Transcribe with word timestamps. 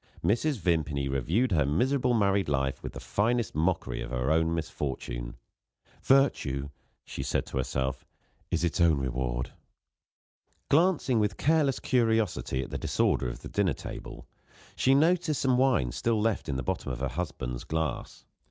Mrs. 0.25 0.57
Vimpany 0.57 1.07
reviewed 1.07 1.51
her 1.51 1.63
miserable 1.63 2.15
married 2.15 2.49
life 2.49 2.81
with 2.81 2.93
the 2.93 2.99
finest 2.99 3.53
mockery 3.53 4.01
of 4.01 4.09
her 4.09 4.31
own 4.31 4.51
misfortune. 4.51 5.35
"Virtue," 6.01 6.69
she 7.05 7.21
said 7.21 7.45
to 7.45 7.57
herself, 7.57 8.03
"is 8.49 8.63
its 8.63 8.81
own 8.81 8.97
reward." 8.97 9.51
Glancing 10.71 11.19
with 11.19 11.37
careless 11.37 11.79
curiosity 11.79 12.63
at 12.63 12.71
the 12.71 12.79
disorder 12.79 13.29
of 13.29 13.43
the 13.43 13.49
dinner 13.49 13.73
table, 13.73 14.25
she 14.75 14.95
noticed 14.95 15.39
some 15.41 15.59
wine 15.59 15.91
still 15.91 16.19
left 16.19 16.49
in 16.49 16.55
the 16.55 16.63
bottom 16.63 16.91
of 16.91 16.99
her 17.01 17.07
husband's 17.07 17.63
glass. 17.63 18.25